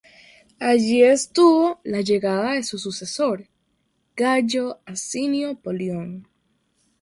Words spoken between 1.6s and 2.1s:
hasta la